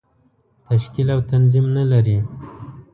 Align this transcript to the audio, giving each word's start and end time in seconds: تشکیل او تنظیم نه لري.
تشکیل 0.67 1.07
او 1.15 1.21
تنظیم 1.31 1.65
نه 1.77 1.83
لري. 1.91 2.17